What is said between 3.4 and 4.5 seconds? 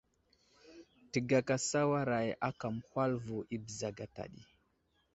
i bəza gata ɗi.